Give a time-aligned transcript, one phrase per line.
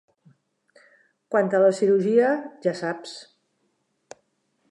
[1.35, 2.31] Quant a la cirurgia,
[2.67, 3.13] ja saps.